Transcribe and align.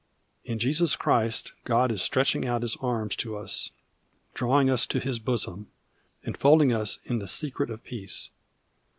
In 0.43 0.57
Jesus 0.57 0.95
Christ 0.95 1.51
God 1.63 1.91
is 1.91 2.01
stretching 2.01 2.43
out 2.47 2.63
His 2.63 2.75
arms 2.77 3.15
to 3.17 3.37
us, 3.37 3.69
drawing 4.33 4.67
us 4.67 4.87
to 4.87 4.99
His 4.99 5.19
bosom, 5.19 5.67
enfolding 6.23 6.73
us 6.73 6.97
in 7.03 7.19
the 7.19 7.27
secret 7.27 7.69
of 7.69 7.83
peace. 7.83 8.31